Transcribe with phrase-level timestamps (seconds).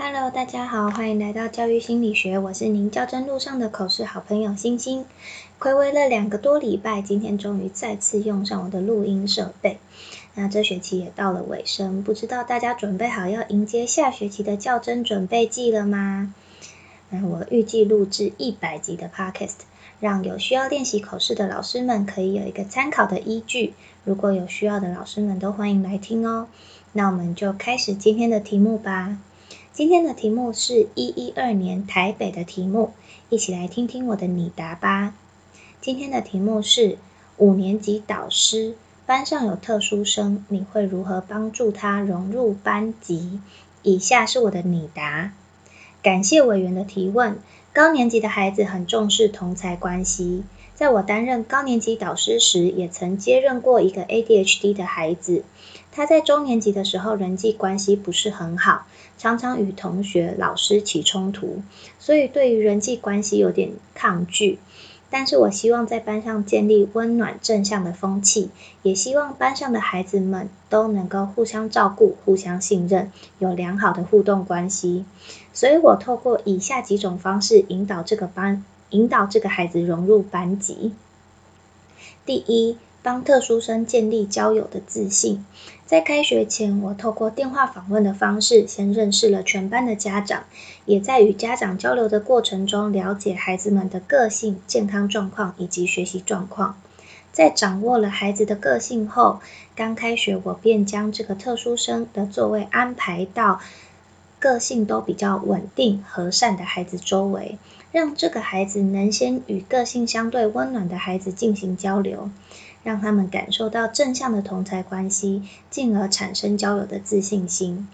[0.00, 5.04] Hello，大家好，欢迎来到教育心理学，我是您教真路上的口试好朋友星星。
[5.58, 9.78] 暌违了两个多礼拜，今天终于再次用上我的录音设备。
[10.36, 16.32] 那这学期也到了尾声，不知道大家准备好要迎接下学期的较真准备季了吗？
[17.10, 19.56] 那我预计录制一百集的 Podcast，
[19.98, 23.74] 让有需要练习口试的老师们可以有一个参考的依据。
[24.04, 26.46] 如果有需要的老师们都欢迎来听哦。
[26.92, 29.18] 那我们就开始今天的题目吧。
[29.78, 32.90] 今天的题目是一一二年台北的题目，
[33.30, 35.14] 一起来听听我的拟答吧。
[35.80, 36.98] 今天的题目是
[37.36, 38.74] 五年级导师，
[39.06, 43.38] 班上有特殊生，你会如何帮助他融入班级？
[43.84, 45.32] 以下是我的拟答。
[46.02, 47.38] 感谢委员的提问。
[47.72, 50.42] 高年级的孩子很重视同才关系，
[50.74, 55.44] 在我担任高年级导师时，也曾接任过一个 ADHD 的孩子。
[55.90, 58.86] 他在中年级的时候人际关系不是很好，
[59.18, 61.62] 常常与同学、老师起冲突，
[61.98, 64.58] 所以对于人际关系有点抗拒。
[65.10, 68.50] 但是我希望在班上建立温暖正向的风气，
[68.82, 75.06] 也希望班上的孩子们都能够互相照顾、互相信任，有良好的互动关系。
[75.54, 80.92] 所以我透过以下几种方式引导这个班，引导这个孩子融入班级。
[82.24, 82.76] 第一。
[83.08, 85.42] 帮特殊生建立交友的自信。
[85.86, 90.44] 在开学前，我透过电话访问的方式，先认识了全班的家长，
[90.84, 96.78] 也在与家长交流的过程中，了解孩子们的个性、健康状况以及学习状况。
[97.32, 99.40] 在掌握了孩子的个性后，
[99.74, 103.60] 刚开学我便将这个特殊生的座位安排到
[104.38, 107.56] 个性都比较稳定、和善的孩子周围，
[107.90, 112.28] 让这个孩子能先与个性相对温暖的孩子进行交流。
[112.82, 117.88] 让他们感受到正向的同才关系，进而产生交友的自信心。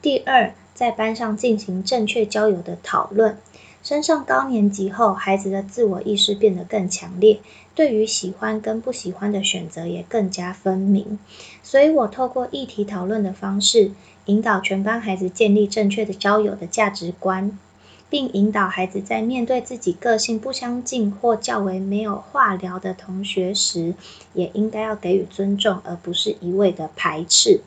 [0.00, 3.36] 第二，在班上进行正确交友的讨论。
[3.82, 7.40] 升上高年级后，孩子的自我意识变得更强烈，
[7.74, 11.18] 对于喜欢跟不喜欢的选择也更加分明。
[11.62, 13.92] 所以我透过议题讨论的方式，
[14.26, 17.56] 引导全班孩子建立正确的交友的价值观。
[18.10, 23.94] 并引导孩子在面对自己个性不相近或较为没有话聊的同学时，
[24.32, 27.60] 也应该要给予尊重，而不是一味的排斥。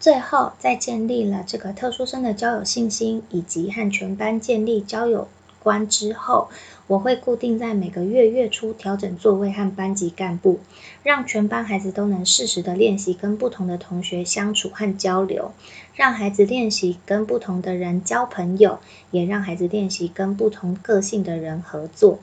[0.00, 5.28] 最后，在建立了这个特殊生的交友信心，以及和全班建立交友。
[5.68, 6.48] 关之后，
[6.86, 10.60] 我会固定在每个月月初调整座位和班级干部，
[11.02, 15.52] 让全班孩子都能适时的练习跟不同的同学相处和交流，
[15.94, 18.78] 让孩子练习跟不同的人交朋友，
[19.10, 22.18] 也让孩子练习跟不同个性的人合作。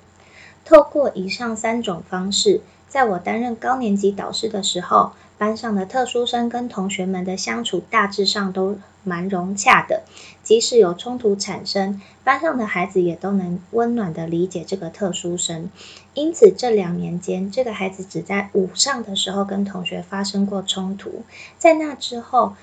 [0.63, 2.61] 透过以上三种方式，
[2.95, 5.11] 在我担任高年级导师的时候。
[5.37, 10.03] 班上的特殊生跟同学们的相处大致上都蛮融洽的，
[10.43, 15.69] 即使有冲突产生，班上的孩子也都能温暖的理解这个特殊生。
[16.13, 21.23] 因此这两年间，这个孩子只在午上的时候跟同学发生过冲突，
[21.57, 22.53] 在那之后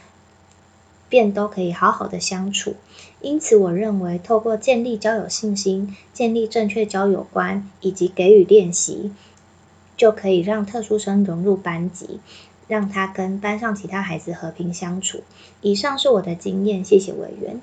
[1.11, 2.75] 便都可以好好的相处。
[3.21, 9.13] 因此，我认为透过建立交友信心、建立正确交友观以及给予练习，
[10.03, 12.19] 就可以让特殊生融入班级。
[12.69, 15.23] 让他跟班上其他孩子和平相处。
[15.61, 17.61] 以上是我的经验，谢谢委员。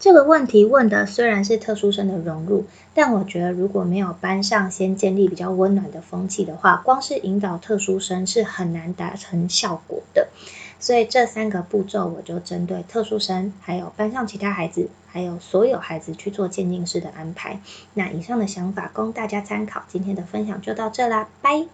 [0.00, 2.64] 这个问题问的虽然是特殊生的融入，
[2.94, 10.28] 但我觉得如果没有班上先建立比较温暖的风气的话，光是引导特殊生是很难达成效果的。
[10.78, 17.60] 所以这三个步骤，我就针对特殊生，还有班上其他孩子，还有所有孩子去做渐进式的安排。
[17.94, 19.82] 那以上的想法供大家参考。
[19.88, 21.66] 今天的分享就到这啦，拜。